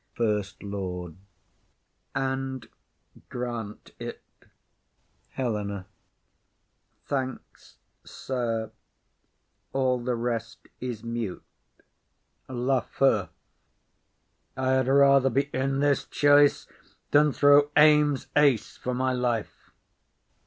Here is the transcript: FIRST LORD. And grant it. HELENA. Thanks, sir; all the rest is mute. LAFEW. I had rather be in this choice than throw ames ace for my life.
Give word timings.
FIRST 0.15 0.63
LORD. 0.63 1.15
And 2.15 2.67
grant 3.29 3.91
it. 3.99 4.23
HELENA. 5.33 5.85
Thanks, 7.05 7.77
sir; 8.03 8.71
all 9.73 9.99
the 10.03 10.15
rest 10.15 10.67
is 10.79 11.03
mute. 11.03 11.43
LAFEW. 12.49 13.29
I 14.57 14.69
had 14.71 14.87
rather 14.87 15.29
be 15.29 15.51
in 15.53 15.81
this 15.81 16.05
choice 16.05 16.65
than 17.11 17.31
throw 17.31 17.69
ames 17.77 18.25
ace 18.35 18.77
for 18.77 18.95
my 18.95 19.13
life. 19.13 19.69